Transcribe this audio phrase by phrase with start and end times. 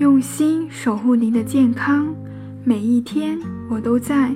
[0.00, 2.08] 用心守护您的健康，
[2.64, 4.34] 每一天我都在。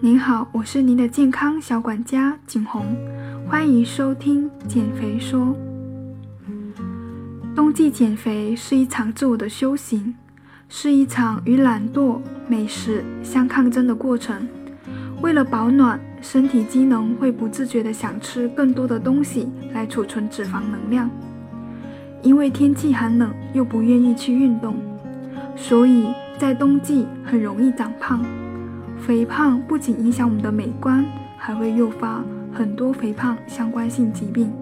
[0.00, 2.84] 您好，我是您的健康小管家景红，
[3.48, 5.56] 欢迎收听减肥说。
[7.54, 10.16] 冬季减肥是一场自我的修行，
[10.68, 12.18] 是一场与懒惰、
[12.48, 14.48] 美食相抗争的过程。
[15.22, 21.08] 为了保暖，身体机能会不自觉地想吃更多的东西来储存脂肪能量。
[22.20, 24.74] 因为天气寒冷，又不愿意去运动，
[25.56, 26.06] 所以
[26.38, 28.24] 在冬季很容易长胖。
[28.98, 31.04] 肥胖不仅影响我们的美观，
[31.36, 34.52] 还会诱发很多肥胖相关性疾病。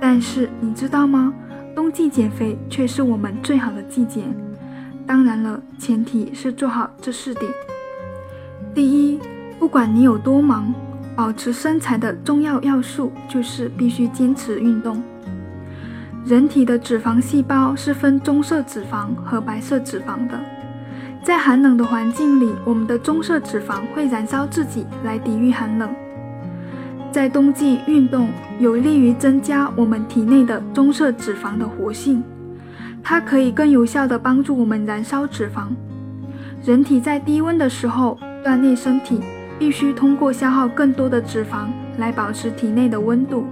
[0.00, 1.32] 但是你知道吗？
[1.74, 4.22] 冬季减肥却是我们最好的季节。
[5.06, 7.50] 当然了，前提是做好这四点。
[8.74, 9.18] 第一，
[9.58, 10.72] 不管你有多忙，
[11.16, 15.02] 保持身材的重要要素就是必须坚持运动。
[16.24, 20.40] 人体的脂肪细胞是分棕色脂肪和白色脂肪的。
[21.22, 25.90] 在寒冷的环境里，我们的棕色脂肪会燃烧自己来抵御寒冷。
[27.12, 32.22] 在冬季运动有利于增加我们体内的棕色脂肪的活性，
[33.02, 35.68] 它可以更有效地帮助我们燃烧脂肪。
[36.64, 39.20] 人体在低温的时候锻炼身体，
[39.58, 41.66] 必须通过消耗更多的脂肪
[41.98, 43.44] 来保持体内的温度。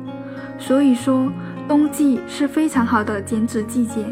[0.59, 1.31] 所以说，
[1.69, 4.05] 冬季是非常好的减脂季节。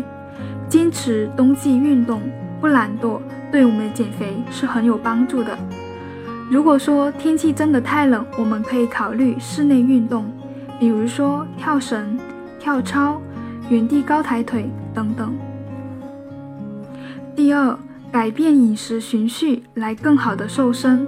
[0.68, 2.22] 坚持冬季运动，
[2.60, 3.20] 不懒惰，
[3.50, 5.58] 对我们的减肥是很有帮助的。
[6.48, 10.30] 如果说天气真的太冷，我们可以考虑室内运动，
[10.78, 12.18] 比如说跳绳、
[12.58, 13.20] 跳操、
[13.68, 15.36] 原地高抬腿等等。
[17.34, 17.76] 第二，
[18.12, 21.06] 改变饮食循序来更好的瘦身。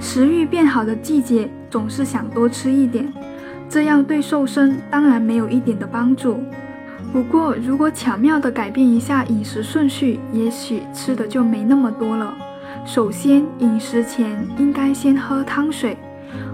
[0.00, 3.12] 食欲变好的季节，总是想多吃一点，
[3.68, 6.42] 这样对瘦身当然没有一点的帮助。
[7.12, 12.34] 不过，如果巧妙地改变一下饮食顺序，也许吃的就没那么多了。
[12.84, 15.96] 首先，饮食前应该先喝汤水，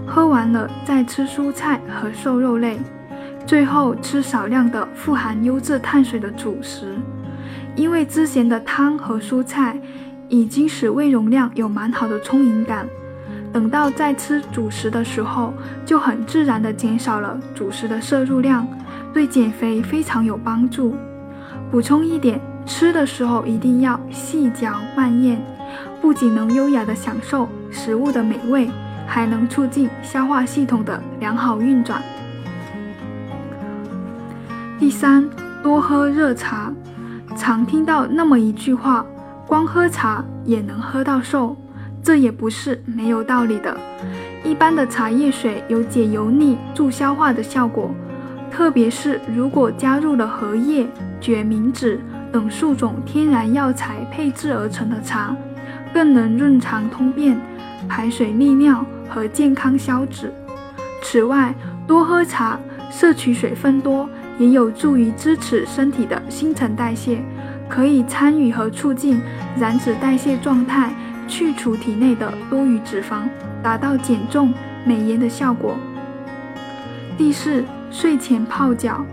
[0.07, 2.79] 喝完了再吃蔬菜和瘦肉类，
[3.45, 6.95] 最后吃少量的富含优质碳水的主食。
[7.75, 9.77] 因为之前的汤和蔬菜
[10.29, 12.87] 已经使胃容量有蛮好的充盈感，
[13.53, 15.53] 等到再吃主食的时候，
[15.85, 18.67] 就很自然地减少了主食的摄入量，
[19.13, 20.95] 对减肥非常有帮助。
[21.69, 25.39] 补充一点，吃的时候一定要细嚼慢咽。
[26.01, 28.69] 不仅能优雅地享受食物的美味，
[29.07, 32.01] 还能促进消化系统的良好运转。
[34.79, 35.29] 第三，
[35.61, 36.73] 多喝热茶。
[37.35, 39.05] 常听到那么一句话
[39.47, 41.55] ：“光喝茶也能喝到瘦。”
[42.03, 43.75] 这也不是没有道理的。
[44.43, 47.89] 一般的茶叶水有解油腻、助消化的效果，
[48.51, 50.85] 特别是如果加入了荷叶、
[51.21, 51.97] 决明子
[52.31, 55.35] 等数种天然药材配制而成的茶。
[55.93, 57.39] 更能润肠通便、
[57.87, 60.33] 排水利尿和健康消脂。
[61.03, 61.53] 此外，
[61.85, 62.57] 多喝茶，
[62.89, 64.09] 摄取水分多，
[64.39, 67.21] 也有助于支持身体的新陈代谢，
[67.69, 69.21] 可以参与和促进
[69.55, 70.91] 燃脂代谢状态，
[71.33, 73.23] 去除体内的多余脂肪，
[73.63, 74.53] 达到减重
[74.85, 75.75] 美颜的效果。
[77.17, 79.03] 第四，睡前泡脚。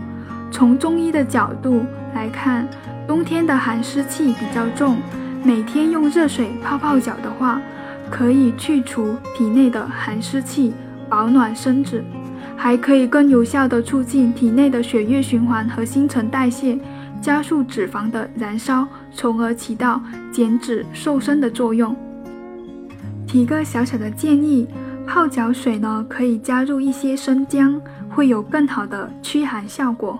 [0.51, 1.83] 从中医的角度
[2.13, 2.67] 来看，
[3.07, 4.97] 冬天的寒湿气比较重。
[5.43, 7.59] 每天用热水泡泡脚的话，
[8.11, 10.75] 可以去除体内的寒湿气，
[11.09, 12.03] 保暖身子，
[12.55, 16.77] 还可以更有效地促进体内的血液循环和新陈代谢，
[17.19, 19.99] 加速脂肪的燃烧，从而起到
[20.31, 21.95] 减脂瘦身的作用。
[23.31, 24.67] 提个小小的建议，
[25.07, 30.19] 泡脚水呢可以加入一些生姜，会有更好的驱寒效果。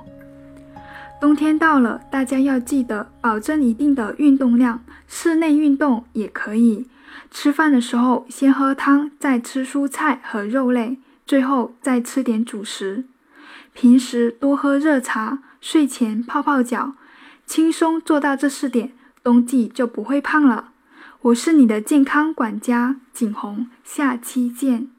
[1.19, 6.87] 冬天到了，大家要记得保证一定的运动量，室内运动也可以。
[7.29, 13.03] 吃饭的时候先喝汤，再吃蔬菜和肉类，最后再吃点主食。
[13.73, 16.93] 平时多喝热茶，睡前泡泡脚，
[17.45, 20.70] 轻松做到这四点，冬季就不会胖了。
[21.23, 24.89] 我是你的健康管家景红，下期见。